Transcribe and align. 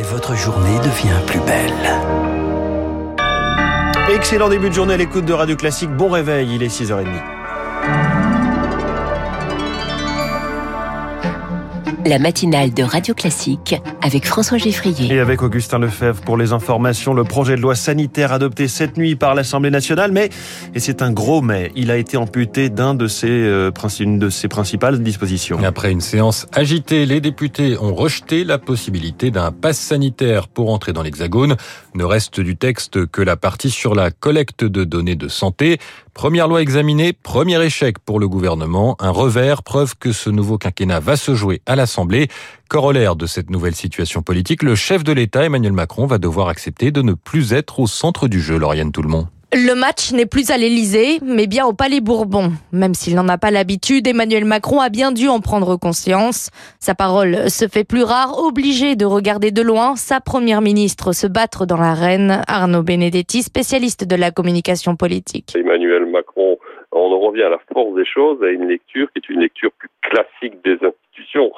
et 0.00 0.02
votre 0.02 0.34
journée 0.34 0.78
devient 0.78 1.20
plus 1.26 1.40
belle. 1.40 1.74
Excellent 4.14 4.48
début 4.48 4.70
de 4.70 4.74
journée 4.74 4.94
à 4.94 4.96
l'écoute 4.96 5.26
de 5.26 5.32
Radio 5.34 5.56
Classique. 5.56 5.90
Bon 5.90 6.08
réveil, 6.08 6.54
il 6.54 6.62
est 6.62 6.68
6h30. 6.68 7.39
La 12.06 12.18
matinale 12.18 12.72
de 12.72 12.82
Radio 12.82 13.14
Classique 13.14 13.74
avec 14.00 14.26
François 14.26 14.58
Geffrier. 14.58 15.14
Et 15.14 15.20
avec 15.20 15.42
Augustin 15.42 15.78
Lefebvre 15.78 16.22
pour 16.22 16.36
les 16.36 16.52
informations, 16.52 17.12
le 17.12 17.24
projet 17.24 17.56
de 17.56 17.60
loi 17.60 17.74
sanitaire 17.74 18.32
adopté 18.32 18.68
cette 18.68 18.96
nuit 18.96 19.16
par 19.16 19.34
l'Assemblée 19.34 19.70
nationale, 19.70 20.10
mais, 20.10 20.30
et 20.74 20.80
c'est 20.80 21.02
un 21.02 21.12
gros 21.12 21.42
mais, 21.42 21.70
il 21.76 21.90
a 21.90 21.96
été 21.96 22.16
amputé 22.16 22.70
d'un 22.70 22.94
de 22.94 23.06
ses, 23.06 23.28
euh, 23.28 23.70
une 24.00 24.18
de 24.18 24.30
ses 24.30 24.48
principales 24.48 25.02
dispositions. 25.02 25.58
Après 25.62 25.92
une 25.92 26.00
séance 26.00 26.46
agitée, 26.52 27.04
les 27.04 27.20
députés 27.20 27.76
ont 27.78 27.94
rejeté 27.94 28.44
la 28.44 28.58
possibilité 28.58 29.30
d'un 29.30 29.52
pass 29.52 29.78
sanitaire 29.78 30.48
pour 30.48 30.72
entrer 30.72 30.92
dans 30.92 31.02
l'Hexagone. 31.02 31.56
Ne 31.94 32.04
reste 32.04 32.40
du 32.40 32.56
texte 32.56 33.06
que 33.06 33.20
la 33.20 33.36
partie 33.36 33.70
sur 33.70 33.94
la 33.94 34.10
collecte 34.10 34.64
de 34.64 34.84
données 34.84 35.16
de 35.16 35.28
santé. 35.28 35.78
Première 36.14 36.48
loi 36.48 36.60
examinée, 36.60 37.12
premier 37.12 37.62
échec 37.64 37.98
pour 37.98 38.18
le 38.18 38.28
gouvernement, 38.28 38.96
un 38.98 39.10
revers, 39.10 39.62
preuve 39.62 39.96
que 39.96 40.12
ce 40.12 40.28
nouveau 40.28 40.58
quinquennat 40.58 41.00
va 41.00 41.16
se 41.16 41.34
jouer 41.34 41.62
à 41.66 41.76
l'Assemblée. 41.76 42.28
Corollaire 42.68 43.16
de 43.16 43.26
cette 43.26 43.48
nouvelle 43.48 43.74
situation 43.74 44.22
politique, 44.22 44.62
le 44.62 44.74
chef 44.74 45.04
de 45.04 45.12
l'État, 45.12 45.44
Emmanuel 45.44 45.72
Macron, 45.72 46.06
va 46.06 46.18
devoir 46.18 46.48
accepter 46.48 46.90
de 46.90 47.02
ne 47.02 47.14
plus 47.14 47.52
être 47.52 47.80
au 47.80 47.86
centre 47.86 48.28
du 48.28 48.40
jeu, 48.40 48.58
Lauriane 48.58 48.92
Tout-le-Monde. 48.92 49.26
Le 49.26 49.39
match 49.74 50.12
n'est 50.12 50.26
plus 50.26 50.50
à 50.50 50.56
l'Elysée, 50.56 51.18
mais 51.22 51.46
bien 51.46 51.66
au 51.66 51.72
Palais 51.72 52.00
Bourbon. 52.00 52.52
Même 52.72 52.94
s'il 52.94 53.14
n'en 53.14 53.28
a 53.28 53.38
pas 53.38 53.50
l'habitude, 53.50 54.06
Emmanuel 54.06 54.44
Macron 54.44 54.80
a 54.80 54.88
bien 54.88 55.12
dû 55.12 55.28
en 55.28 55.40
prendre 55.40 55.76
conscience. 55.76 56.50
Sa 56.78 56.94
parole 56.94 57.50
se 57.50 57.66
fait 57.66 57.84
plus 57.84 58.02
rare, 58.02 58.38
obligé 58.38 58.96
de 58.96 59.04
regarder 59.04 59.50
de 59.50 59.62
loin 59.62 59.96
sa 59.96 60.20
première 60.20 60.60
ministre 60.60 61.12
se 61.12 61.26
battre 61.26 61.66
dans 61.66 61.76
l'arène. 61.76 62.42
Arnaud 62.46 62.82
Benedetti, 62.82 63.42
spécialiste 63.42 64.04
de 64.04 64.16
la 64.16 64.30
communication 64.30 64.96
politique. 64.96 65.54
Emmanuel 65.56 66.06
Macron, 66.06 66.58
on 66.92 67.12
en 67.12 67.18
revient 67.18 67.42
à 67.42 67.50
la 67.50 67.58
force 67.72 67.94
des 67.94 68.04
choses, 68.04 68.42
à 68.42 68.48
une 68.48 68.66
lecture 68.66 69.08
qui 69.12 69.18
est 69.18 69.32
une 69.32 69.40
lecture 69.40 69.70
plus 69.78 69.88
classique 70.02 70.62
des 70.64 70.74
institutions. 70.74 71.52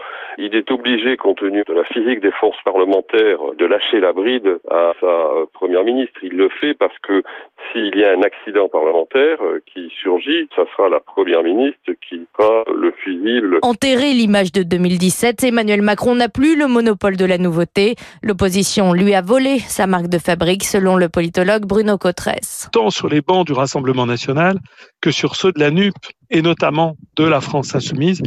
Il 0.45 0.57
est 0.57 0.69
obligé, 0.73 1.17
compte 1.17 1.39
tenu 1.39 1.63
de 1.63 1.73
la 1.73 1.85
physique 1.85 2.21
des 2.21 2.33
forces 2.33 2.61
parlementaires, 2.65 3.39
de 3.57 3.65
lâcher 3.65 4.01
la 4.01 4.13
bride 4.13 4.59
à 4.69 4.91
sa 5.01 5.47
première 5.53 5.85
ministre. 5.85 6.19
Il 6.25 6.33
le 6.33 6.49
fait 6.61 6.75
parce 6.75 6.99
que 6.99 7.23
s'il 7.71 7.95
y 7.95 8.03
a 8.03 8.11
un 8.11 8.23
accident 8.23 8.69
parlementaire 8.69 9.39
euh, 9.41 9.63
qui 9.73 9.89
surgit, 10.03 10.49
ça 10.57 10.65
sera 10.75 10.89
la 10.89 10.99
première 10.99 11.45
ministre 11.45 11.93
qui 12.09 12.27
fera 12.37 12.65
le 12.75 12.91
fusible. 13.05 13.61
Enterrer 13.63 14.15
l'image 14.15 14.51
de 14.51 14.65
2017, 14.65 15.45
Emmanuel 15.45 15.81
Macron 15.81 16.17
n'a 16.17 16.29
plus 16.29 16.59
le 16.59 16.67
monopole 16.67 17.17
de 17.17 17.25
la 17.25 17.39
nouveauté. 17.39 17.95
L'opposition 18.25 18.93
lui 18.95 19.15
a 19.15 19.23
volé 19.23 19.61
sa 19.61 19.87
marque 19.87 20.09
de 20.09 20.19
fabrique, 20.19 20.65
selon 20.65 20.97
le 20.97 21.09
politologue 21.09 21.67
Bruno 21.67 21.99
Cotresse. 21.99 22.69
Tant 22.73 22.91
sur 22.91 23.09
les 23.09 23.21
bancs 23.21 23.47
du 23.47 23.53
Rassemblement 23.53 24.07
national 24.07 24.57
que 25.01 25.13
sur 25.13 25.37
ceux 25.37 25.53
de 25.53 25.61
la 25.61 25.71
NUP 25.71 25.95
et 26.33 26.43
notamment 26.43 26.97
de 27.17 27.25
la 27.29 27.41
France 27.41 27.77
insoumise, 27.77 28.23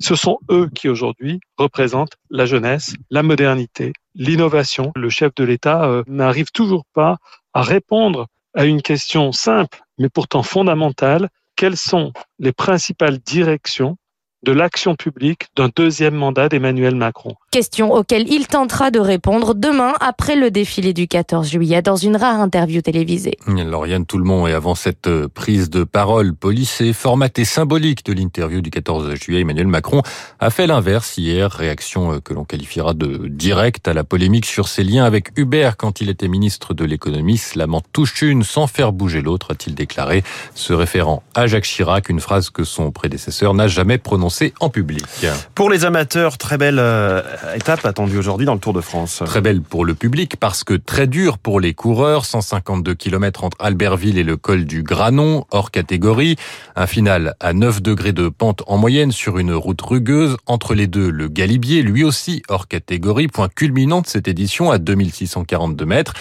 ce 0.00 0.14
sont 0.14 0.38
eux 0.50 0.68
qui 0.74 0.88
aujourd'hui 0.88 1.40
représentent 1.58 2.16
la 2.30 2.46
jeunesse, 2.46 2.94
la 3.10 3.22
modernité, 3.22 3.92
l'innovation. 4.14 4.92
Le 4.96 5.10
chef 5.10 5.34
de 5.34 5.44
l'État 5.44 5.84
euh, 5.84 6.02
n'arrive 6.06 6.50
toujours 6.50 6.84
pas 6.94 7.18
à 7.52 7.62
répondre 7.62 8.26
à 8.54 8.64
une 8.64 8.82
question 8.82 9.30
simple, 9.32 9.82
mais 9.98 10.08
pourtant 10.08 10.42
fondamentale. 10.42 11.28
Quelles 11.54 11.76
sont 11.76 12.12
les 12.38 12.52
principales 12.52 13.18
directions 13.18 13.96
de 14.42 14.52
l'action 14.52 14.94
publique 14.94 15.48
d'un 15.56 15.68
deuxième 15.74 16.14
mandat 16.14 16.48
d'Emmanuel 16.48 16.94
Macron. 16.94 17.34
Question 17.50 17.92
auquel 17.92 18.30
il 18.32 18.46
tentera 18.46 18.90
de 18.90 18.98
répondre 18.98 19.54
demain 19.54 19.92
après 20.00 20.36
le 20.36 20.50
défilé 20.50 20.94
du 20.94 21.08
14 21.08 21.50
juillet 21.50 21.82
dans 21.82 21.96
une 21.96 22.16
rare 22.16 22.40
interview 22.40 22.80
télévisée. 22.80 23.36
Lauriane 23.46 24.06
Tout-le-Monde 24.06 24.48
et 24.48 24.52
avant 24.52 24.74
cette 24.74 25.08
euh, 25.08 25.28
prise 25.28 25.68
de 25.68 25.84
parole 25.84 26.34
policée, 26.34 26.92
formatée 26.92 27.44
symbolique 27.44 28.04
de 28.06 28.12
l'interview 28.12 28.62
du 28.62 28.70
14 28.70 29.14
juillet, 29.14 29.40
Emmanuel 29.40 29.66
Macron 29.66 30.02
a 30.38 30.50
fait 30.50 30.66
l'inverse 30.66 31.18
hier, 31.18 31.50
réaction 31.50 32.14
euh, 32.14 32.20
que 32.20 32.32
l'on 32.32 32.44
qualifiera 32.44 32.94
de 32.94 33.28
directe 33.28 33.88
à 33.88 33.92
la 33.92 34.04
polémique 34.04 34.46
sur 34.46 34.68
ses 34.68 34.84
liens 34.84 35.04
avec 35.04 35.36
Hubert 35.36 35.76
quand 35.76 36.00
il 36.00 36.08
était 36.08 36.28
ministre 36.28 36.72
de 36.72 36.84
l'économie. 36.84 37.36
Slamant 37.36 37.82
touche 37.92 38.22
une 38.22 38.42
sans 38.42 38.66
faire 38.66 38.92
bouger 38.92 39.20
l'autre, 39.20 39.48
a-t-il 39.50 39.74
déclaré, 39.74 40.22
se 40.54 40.72
référant 40.72 41.22
à 41.34 41.46
Jacques 41.46 41.64
Chirac, 41.64 42.08
une 42.08 42.20
phrase 42.20 42.48
que 42.48 42.64
son 42.64 42.90
prédécesseur 42.90 43.52
n'a 43.54 43.68
jamais 43.68 43.98
prononcée 43.98 44.29
en 44.60 44.70
public. 44.70 45.04
Pour 45.54 45.70
les 45.70 45.84
amateurs, 45.84 46.38
très 46.38 46.58
belle 46.58 46.78
euh, 46.78 47.22
étape 47.54 47.84
attendue 47.84 48.18
aujourd'hui 48.18 48.46
dans 48.46 48.54
le 48.54 48.60
Tour 48.60 48.72
de 48.72 48.80
France. 48.80 49.22
Très 49.24 49.40
belle 49.40 49.60
pour 49.60 49.84
le 49.84 49.94
public 49.94 50.36
parce 50.38 50.64
que 50.64 50.74
très 50.74 51.06
dur 51.06 51.38
pour 51.38 51.60
les 51.60 51.74
coureurs. 51.74 52.24
152 52.24 52.94
km 52.94 53.44
entre 53.44 53.56
Albertville 53.60 54.18
et 54.18 54.24
le 54.24 54.36
col 54.36 54.64
du 54.64 54.82
Granon, 54.82 55.46
hors 55.50 55.70
catégorie. 55.70 56.36
Un 56.76 56.86
final 56.86 57.34
à 57.40 57.52
9 57.52 57.82
degrés 57.82 58.12
de 58.12 58.28
pente 58.28 58.62
en 58.66 58.78
moyenne 58.78 59.12
sur 59.12 59.38
une 59.38 59.52
route 59.52 59.80
rugueuse. 59.80 60.36
Entre 60.46 60.74
les 60.74 60.86
deux, 60.86 61.10
le 61.10 61.28
Galibier, 61.28 61.82
lui 61.82 62.04
aussi 62.04 62.42
hors 62.48 62.68
catégorie. 62.68 63.28
Point 63.28 63.48
culminant 63.48 64.00
de 64.00 64.06
cette 64.06 64.28
édition 64.28 64.70
à 64.70 64.78
2642 64.78 65.84
mètres. 65.84 66.14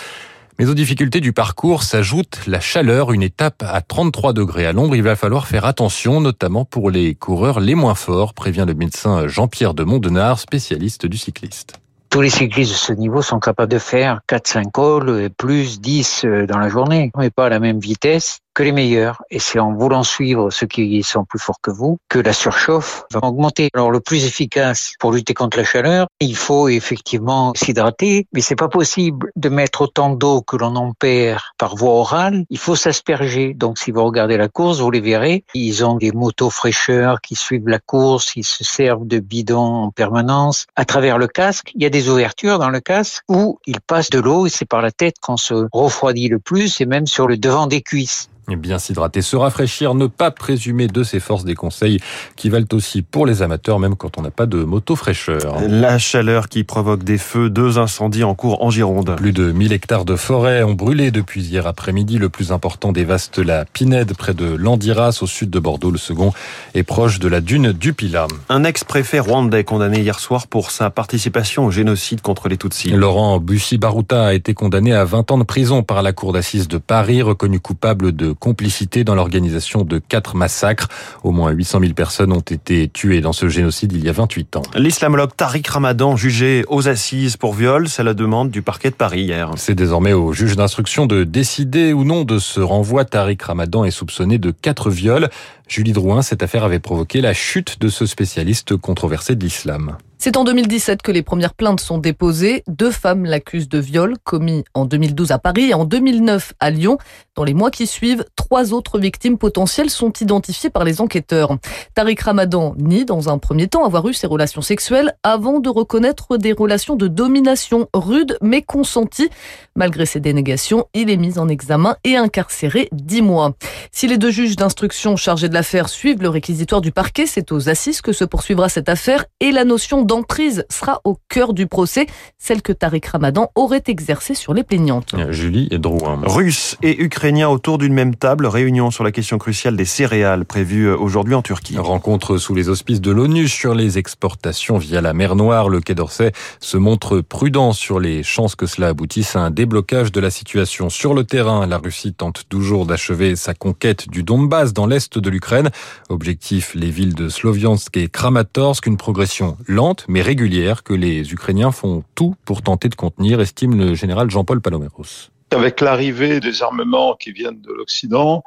Mais 0.60 0.68
aux 0.68 0.74
difficultés 0.74 1.22
du 1.22 1.32
parcours 1.32 1.84
s'ajoute 1.84 2.42
la 2.46 2.60
chaleur, 2.60 3.14
une 3.14 3.24
étape 3.24 3.64
à 3.66 3.80
33 3.80 4.34
degrés 4.34 4.66
à 4.66 4.74
l'ombre. 4.74 4.94
Il 4.94 5.04
va 5.04 5.16
falloir 5.16 5.48
faire 5.48 5.64
attention, 5.64 6.20
notamment 6.20 6.66
pour 6.66 6.92
les 6.92 7.16
coureurs 7.16 7.62
les 7.62 7.76
moins 7.76 7.96
forts, 7.96 8.34
prévient 8.34 8.66
le 8.68 8.74
médecin 8.74 9.26
Jean-Pierre 9.26 9.74
de 9.74 9.86
Mondenard, 9.86 10.38
spécialiste 10.38 11.06
du 11.06 11.18
cycliste 11.18 11.80
tous 12.10 12.22
les 12.22 12.32
cyclistes 12.32 12.72
de 12.72 12.78
ce 12.78 12.94
niveau 12.94 13.22
sont 13.22 13.40
capables 13.40 13.72
de 13.72 13.78
faire 13.78 14.22
4-5 14.28 14.72
cols, 14.72 15.30
plus 15.38 15.80
10 15.80 16.24
euh, 16.26 16.48
dans 16.48 16.58
la 16.58 16.68
journée, 16.68 17.12
mais 17.16 17.30
pas 17.30 17.46
à 17.46 17.50
la 17.50 17.60
même 17.60 17.80
vitesse 17.80 18.40
que 18.54 18.64
les 18.64 18.72
meilleurs. 18.72 19.22
Et 19.30 19.40
c'est 19.40 19.60
en 19.60 19.74
voulant 19.74 20.04
suivre 20.04 20.50
ceux 20.50 20.68
qui 20.68 21.02
sont 21.04 21.26
plus 21.26 21.40
forts 21.40 21.62
que 21.62 21.72
vous 21.72 21.98
que 22.10 22.20
la 22.20 22.34
surchauffe 22.34 23.06
va 23.14 23.20
augmenter. 23.24 23.70
Alors 23.74 23.92
le 23.92 24.00
plus 24.00 24.26
efficace 24.26 24.94
pour 25.00 25.12
lutter 25.12 25.34
contre 25.34 25.58
la 25.58 25.64
chaleur, 25.64 26.08
il 26.20 26.36
faut 26.36 26.68
effectivement 26.68 27.54
s'hydrater, 27.56 28.28
mais 28.34 28.42
c'est 28.42 28.56
pas 28.56 28.68
possible 28.68 29.32
de 29.36 29.50
mettre 29.50 29.82
autant 29.82 30.10
d'eau 30.10 30.42
que 30.42 30.58
l'on 30.58 30.76
en 30.76 30.94
perd 30.94 31.42
par 31.58 31.76
voie 31.76 31.92
orale. 31.92 32.46
Il 32.50 32.58
faut 32.58 32.76
s'asperger. 32.76 33.54
Donc 33.54 33.78
si 33.78 33.92
vous 33.92 34.04
regardez 34.04 34.38
la 34.38 34.48
course, 34.48 34.80
vous 34.80 34.92
les 34.92 35.02
verrez. 35.02 35.44
Ils 35.54 35.86
ont 35.86 35.96
des 35.96 36.12
motos 36.12 36.50
fraîcheurs 36.50 37.22
qui 37.22 37.36
suivent 37.36 37.68
la 37.68 37.80
course, 37.80 38.36
ils 38.36 38.46
se 38.46 38.64
servent 38.64 39.08
de 39.08 39.20
bidons 39.20 39.84
en 39.84 39.92
permanence. 39.92 40.66
À 40.76 40.86
travers 40.86 41.18
le 41.18 41.28
casque, 41.28 41.72
il 41.76 41.84
y 41.84 41.86
a 41.86 41.90
des 41.90 42.10
ouvertures 42.10 42.60
dans 42.60 42.70
le 42.70 42.80
casque 42.80 43.24
où 43.28 43.60
il 43.66 43.80
passe 43.82 44.10
de 44.10 44.20
l'eau 44.20 44.46
et 44.46 44.50
c'est 44.50 44.66
par 44.66 44.82
la 44.82 44.92
tête 44.92 45.16
qu'on 45.22 45.38
se 45.38 45.68
refroidit 45.72 46.28
le 46.28 46.40
plus 46.40 46.82
et 46.82 46.86
même 46.86 47.08
sur 47.08 47.28
le 47.28 47.38
devant 47.38 47.68
des 47.68 47.82
cuisses. 47.82 48.30
Bien 48.56 48.80
s'hydrater, 48.80 49.22
se 49.22 49.36
rafraîchir, 49.36 49.96
ne 49.96 50.08
pas 50.08 50.32
présumer 50.32 50.88
de 50.88 51.04
ses 51.04 51.20
forces 51.20 51.44
des 51.46 51.56
conseils 51.56 52.00
qui 52.36 52.50
valent 52.50 52.68
aussi 52.74 53.02
pour 53.02 53.26
les 53.26 53.42
amateurs, 53.42 53.80
même 53.80 53.96
quand 53.96 54.18
on 54.18 54.22
n'a 54.22 54.32
pas 54.32 54.46
de 54.46 54.64
moto 54.64 54.96
fraîcheur. 54.96 55.58
La 55.68 55.98
chaleur 55.98 56.50
qui 56.50 56.64
provoque 56.64 57.04
des 57.04 57.18
feux, 57.18 57.50
deux 57.50 57.78
incendies 57.78 58.24
en 58.24 58.36
cours 58.36 58.64
en 58.64 58.70
Gironde. 58.70 59.16
Plus 59.18 59.34
de 59.34 59.52
1000 59.52 59.74
hectares 59.74 60.06
de 60.06 60.16
forêt 60.16 60.64
ont 60.64 60.74
brûlé 60.74 61.12
depuis 61.12 61.42
hier 61.42 61.68
après-midi. 61.68 62.18
Le 62.18 62.30
plus 62.30 62.52
important 62.52 62.92
dévaste 62.92 63.40
la 63.40 63.66
Pinède 63.66 64.14
près 64.16 64.34
de 64.34 64.46
Landiras 64.46 65.20
au 65.22 65.28
sud 65.28 65.50
de 65.50 65.60
Bordeaux. 65.60 65.92
Le 65.92 65.98
second 65.98 66.34
est 66.74 66.84
proche 66.84 67.20
de 67.20 67.28
la 67.28 67.42
dune 67.42 67.72
du 67.72 67.94
Pila. 67.94 68.28
Un 68.50 68.64
ex-préfet 68.64 69.20
rwandais 69.20 69.64
condamné 69.64 70.00
hier 70.00 70.20
soir 70.20 70.48
pour 70.48 70.72
sa 70.72 70.90
participation 70.90 71.66
au 71.66 71.72
génocide 71.72 72.22
contre 72.22 72.50
les 72.50 72.58
Tutsis. 72.58 72.92
Laurent 72.92 73.40
Bussi-Baruta 73.40 74.28
a 74.28 74.34
été 74.34 74.54
condamné 74.54 74.94
à 74.94 75.06
20 75.06 75.32
ans 75.32 75.38
de 75.38 75.44
prison 75.44 75.84
par 75.84 76.02
la 76.02 76.14
cour 76.14 76.34
d'assises 76.34 76.68
de 76.68 76.78
Paris, 76.78 77.22
reconnu 77.22 77.60
coupable 77.60 78.12
de 78.12 78.32
complicité 78.40 79.04
dans 79.04 79.16
l'organisation 79.16 79.84
de 79.84 80.00
quatre 80.00 80.36
massacres. 80.36 80.88
Au 81.24 81.32
moins 81.32 81.52
800 81.52 81.80
000 81.82 81.94
personnes 81.94 82.32
ont 82.32 82.40
été 82.40 82.88
tuées 82.88 83.22
dans 83.22 83.34
ce 83.34 83.50
génocide 83.50 83.94
il 83.94 84.04
y 84.04 84.10
a 84.10 84.14
28 84.14 84.56
ans. 84.56 84.62
L'islamologue 84.76 85.36
Tariq 85.36 85.70
Ramadan, 85.70 86.16
jugé 86.16 86.64
aux 86.68 86.88
assises 86.88 87.38
pour 87.38 87.54
viol, 87.54 87.88
c'est 87.88 88.04
la 88.04 88.14
demande 88.14 88.50
du 88.50 88.62
parquet 88.62 88.90
de 88.90 88.96
Paris 88.96 89.22
hier. 89.22 89.52
C'est 89.58 89.76
désormais 89.76 90.14
au 90.14 90.34
juge 90.34 90.56
d'instruction 90.56 91.06
de 91.06 91.24
décider 91.24 91.94
ou 91.94 92.04
non 92.04 92.24
de 92.24 92.40
ce 92.40 92.60
renvoi. 92.60 93.06
Tariq 93.06 93.44
Ramadan 93.44 93.84
est 93.84 93.92
soupçonné 93.92 94.38
de 94.38 94.52
quatre 94.52 94.90
viols. 94.90 95.30
Julie 95.68 95.94
Drouin, 95.94 96.22
cette 96.22 96.42
affaire 96.42 96.64
avait 96.64 96.80
provoqué 96.80 97.22
la 97.22 97.34
chute 97.34 97.80
de 97.80 97.90
ce 97.90 98.06
spécialiste 98.06 98.76
controversé 98.76 99.36
de 99.36 99.44
l'islam. 99.44 99.98
C'est 100.22 100.36
en 100.36 100.44
2017 100.44 101.02
que 101.02 101.14
les 101.14 101.24
premières 101.24 101.54
plaintes 101.54 101.80
sont 101.80 101.98
déposées. 101.98 102.66
Deux 102.68 102.92
femmes 102.92 103.24
l'accusent 103.24 103.70
de 103.70 103.80
viol 103.80 104.18
commis 104.26 104.66
en 104.74 104.84
2012 104.84 105.32
à 105.32 105.40
Paris 105.40 105.70
et 105.70 105.74
en 105.74 105.86
2009 105.86 106.56
à 106.60 106.72
Lyon. 106.72 106.98
Dans 107.36 107.46
les 107.46 107.54
mois 107.54 107.72
qui 107.72 107.88
suivent, 107.88 108.26
trois 108.36 108.74
autres 108.74 109.00
victimes 109.00 109.38
potentielles 109.38 109.90
sont 109.90 110.12
identifiées 110.20 110.70
par 110.70 110.84
les 110.84 111.00
enquêteurs. 111.00 111.56
Tariq 111.96 112.22
Ramadan 112.22 112.76
nie 112.78 113.06
dans 113.06 113.30
un 113.30 113.38
premier 113.38 113.70
temps 113.70 113.86
avoir 113.86 114.10
eu 114.10 114.14
ces 114.14 114.28
relations 114.28 114.62
sexuelles 114.62 115.14
avant 115.24 115.62
de 115.62 115.70
reconnaître 115.70 116.36
des 116.36 116.52
relations 116.52 116.98
de 116.98 117.08
domination 117.08 117.88
rudes 117.94 118.38
mais 118.42 118.62
consenties. 118.62 119.30
Malgré 119.78 120.06
ces 120.06 120.20
dénégations, 120.20 120.88
il 120.94 121.10
est 121.10 121.16
mis 121.16 121.40
en 121.40 121.48
examen 121.48 121.96
et 122.04 122.18
incarcéré 122.18 122.90
dix 122.92 123.22
mois. 123.22 123.54
Si 123.94 124.06
les 124.06 124.18
deux 124.18 124.32
juges 124.32 124.58
d'instruction 124.58 125.16
chargés 125.16 125.48
de 125.48 125.54
l'affaire 125.54 125.88
suivent 125.88 126.22
le 126.22 126.28
réquisitoire 126.28 126.82
du 126.82 126.92
parquet, 126.92 127.26
c'est 127.26 127.54
aux 127.54 127.70
assises 127.70 128.02
que 128.02 128.12
se 128.12 128.26
poursuivra 128.26 128.68
cette 128.68 128.90
affaire 128.90 129.24
et 129.40 129.54
la 129.54 129.64
notion 129.64 130.09
d'emprise 130.10 130.66
sera 130.72 131.02
au 131.04 131.18
cœur 131.30 131.54
du 131.54 131.68
procès, 131.68 132.08
celle 132.40 132.64
que 132.64 132.74
Tariq 132.74 133.08
Ramadan 133.12 133.52
aurait 133.54 133.84
exercée 133.86 134.34
sur 134.34 134.56
les 134.56 134.64
plaignantes. 134.64 135.14
Julie 135.30 135.68
et 135.70 135.78
Drouin. 135.78 136.20
Russes 136.26 136.78
et 136.82 137.00
Ukrainiens 137.04 137.48
autour 137.48 137.78
d'une 137.78 137.94
même 137.94 138.16
table, 138.16 138.48
réunion 138.48 138.90
sur 138.90 139.04
la 139.04 139.12
question 139.12 139.38
cruciale 139.38 139.78
des 139.78 139.86
céréales 139.86 140.46
prévue 140.46 140.92
aujourd'hui 140.92 141.36
en 141.36 141.44
Turquie. 141.44 141.78
Rencontre 141.78 142.38
sous 142.38 142.56
les 142.56 142.70
auspices 142.70 143.02
de 143.02 143.12
l'ONU 143.12 143.48
sur 143.48 143.76
les 143.76 144.00
exportations 144.00 144.80
via 144.80 145.00
la 145.00 145.14
mer 145.14 145.36
Noire. 145.36 145.70
Le 145.70 145.80
Quai 145.80 145.94
d'Orsay 145.94 146.32
se 146.60 146.78
montre 146.78 147.22
prudent 147.22 147.72
sur 147.72 148.00
les 148.00 148.24
chances 148.24 148.56
que 148.56 148.66
cela 148.66 148.88
aboutisse 148.88 149.36
à 149.36 149.42
un 149.42 149.52
déblocage 149.52 150.12
de 150.12 150.20
la 150.20 150.32
situation. 150.32 150.90
Sur 150.90 151.14
le 151.14 151.24
terrain, 151.24 151.68
la 151.68 151.78
Russie 151.78 152.14
tente 152.14 152.46
toujours 152.50 152.88
d'achever 152.88 153.36
sa 153.36 153.54
conquête 153.54 154.10
du 154.10 154.24
Donbass 154.24 154.74
dans 154.74 154.88
l'est 154.88 155.20
de 155.20 155.30
l'Ukraine. 155.30 155.70
Objectif, 156.10 156.74
les 156.74 156.90
villes 156.90 157.14
de 157.14 157.30
Sloviansk 157.30 157.96
et 157.96 158.10
Kramatorsk, 158.10 158.88
une 158.88 158.98
progression 158.98 159.56
lente 159.68 159.99
mais 160.08 160.22
régulière 160.22 160.84
que 160.84 160.94
les 160.94 161.34
Ukrainiens 161.34 161.72
font 161.72 162.04
tout 162.16 162.36
pour 162.46 162.62
tenter 162.62 162.90
de 162.90 162.96
contenir, 162.96 163.42
estime 163.42 163.78
le 163.78 163.96
général 163.96 164.30
Jean-Paul 164.30 164.62
Paloméros 164.62 165.32
avec 165.52 165.82
l'arrivée 165.82 166.40
des 166.40 166.64
armements 166.64 167.16
qui 167.16 167.32
viennent 167.32 167.62
de 167.62 167.72
l'Occident, 167.72 168.44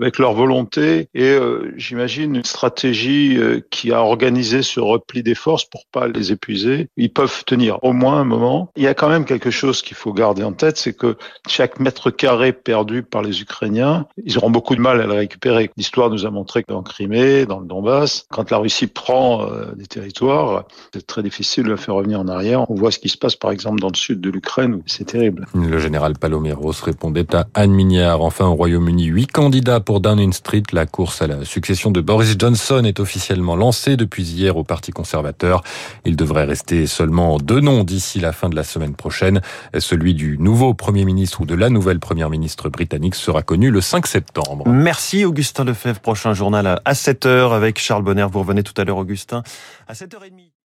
avec 0.00 0.18
leur 0.18 0.34
volonté 0.34 1.08
et 1.14 1.30
euh, 1.30 1.72
j'imagine 1.76 2.36
une 2.36 2.44
stratégie 2.44 3.36
euh, 3.38 3.60
qui 3.70 3.92
a 3.92 4.02
organisé 4.02 4.62
ce 4.62 4.80
repli 4.80 5.22
des 5.22 5.34
forces 5.34 5.64
pour 5.64 5.86
pas 5.86 6.08
les 6.08 6.32
épuiser. 6.32 6.88
Ils 6.96 7.12
peuvent 7.12 7.44
tenir 7.44 7.82
au 7.82 7.92
moins 7.92 8.18
un 8.18 8.24
moment. 8.24 8.70
Il 8.76 8.82
y 8.82 8.86
a 8.86 8.94
quand 8.94 9.08
même 9.08 9.24
quelque 9.24 9.50
chose 9.50 9.82
qu'il 9.82 9.96
faut 9.96 10.12
garder 10.12 10.42
en 10.42 10.52
tête, 10.52 10.76
c'est 10.76 10.94
que 10.94 11.16
chaque 11.48 11.80
mètre 11.80 12.10
carré 12.10 12.52
perdu 12.52 13.02
par 13.02 13.22
les 13.22 13.40
Ukrainiens, 13.40 14.06
ils 14.24 14.38
auront 14.38 14.50
beaucoup 14.50 14.74
de 14.74 14.80
mal 14.80 15.00
à 15.00 15.06
le 15.06 15.12
récupérer. 15.12 15.70
L'histoire 15.76 16.10
nous 16.10 16.26
a 16.26 16.30
montré 16.30 16.62
que 16.62 16.72
dans 16.72 16.82
Crimée, 16.82 17.46
dans 17.46 17.60
le 17.60 17.66
Donbass, 17.66 18.26
quand 18.30 18.50
la 18.50 18.58
Russie 18.58 18.86
prend 18.86 19.42
euh, 19.42 19.72
des 19.74 19.86
territoires, 19.86 20.64
c'est 20.92 21.06
très 21.06 21.22
difficile 21.22 21.64
de 21.64 21.70
le 21.70 21.76
faire 21.76 21.94
revenir 21.94 22.20
en 22.20 22.28
arrière. 22.28 22.70
On 22.70 22.74
voit 22.74 22.90
ce 22.90 22.98
qui 22.98 23.08
se 23.08 23.18
passe 23.18 23.36
par 23.36 23.50
exemple 23.50 23.80
dans 23.80 23.88
le 23.88 23.96
sud 23.96 24.20
de 24.20 24.30
l'Ukraine 24.30 24.82
c'est 24.86 25.04
terrible. 25.04 25.46
Le 25.54 25.78
général 25.78 26.14
Paloméros 26.46 26.80
répondait 26.84 27.34
à 27.34 27.48
Anne 27.54 27.72
Mignard. 27.72 28.22
Enfin, 28.22 28.46
au 28.46 28.54
Royaume-Uni, 28.54 29.06
huit 29.06 29.26
candidats 29.26 29.80
pour 29.80 30.00
Downing 30.00 30.32
Street. 30.32 30.62
La 30.72 30.86
course 30.86 31.20
à 31.20 31.26
la 31.26 31.44
succession 31.44 31.90
de 31.90 32.00
Boris 32.00 32.36
Johnson 32.38 32.84
est 32.84 33.00
officiellement 33.00 33.56
lancée 33.56 33.96
depuis 33.96 34.22
hier 34.22 34.56
au 34.56 34.62
Parti 34.62 34.92
conservateur. 34.92 35.64
Il 36.04 36.14
devrait 36.14 36.44
rester 36.44 36.86
seulement 36.86 37.38
deux 37.38 37.58
noms 37.58 37.82
d'ici 37.82 38.20
la 38.20 38.30
fin 38.30 38.48
de 38.48 38.54
la 38.54 38.62
semaine 38.62 38.94
prochaine. 38.94 39.40
Celui 39.76 40.14
du 40.14 40.38
nouveau 40.38 40.72
Premier 40.72 41.04
ministre 41.04 41.40
ou 41.40 41.46
de 41.46 41.54
la 41.56 41.68
nouvelle 41.68 41.98
Première 41.98 42.30
ministre 42.30 42.68
britannique 42.68 43.16
sera 43.16 43.42
connu 43.42 43.72
le 43.72 43.80
5 43.80 44.06
septembre. 44.06 44.68
Merci 44.68 45.24
Augustin 45.24 45.64
Lefebvre. 45.64 45.98
Prochain 45.98 46.32
journal 46.32 46.80
à 46.84 46.92
7h 46.92 47.54
avec 47.54 47.80
Charles 47.80 48.04
Bonner. 48.04 48.26
Vous 48.30 48.38
revenez 48.38 48.62
tout 48.62 48.80
à 48.80 48.84
l'heure 48.84 48.98
Augustin 48.98 49.42
à 49.88 49.94
7h30. 49.94 50.50